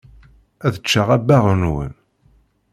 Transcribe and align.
Ad 0.65 0.75
ččeɣ 0.81 1.07
abbaɣ-nwen. 1.15 1.93